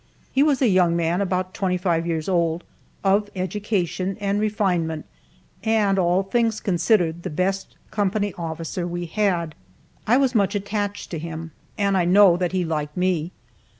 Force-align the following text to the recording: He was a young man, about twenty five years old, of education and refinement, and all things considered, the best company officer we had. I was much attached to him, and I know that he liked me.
He 0.31 0.41
was 0.41 0.63
a 0.63 0.67
young 0.67 0.95
man, 0.95 1.21
about 1.21 1.53
twenty 1.53 1.77
five 1.77 2.07
years 2.07 2.27
old, 2.27 2.63
of 3.03 3.29
education 3.35 4.17
and 4.19 4.39
refinement, 4.41 5.05
and 5.63 5.99
all 5.99 6.23
things 6.23 6.59
considered, 6.59 7.21
the 7.21 7.29
best 7.29 7.75
company 7.91 8.33
officer 8.35 8.87
we 8.87 9.05
had. 9.05 9.53
I 10.07 10.17
was 10.17 10.33
much 10.33 10.55
attached 10.55 11.11
to 11.11 11.19
him, 11.19 11.51
and 11.77 11.95
I 11.95 12.05
know 12.05 12.35
that 12.35 12.51
he 12.51 12.65
liked 12.65 12.97
me. 12.97 13.31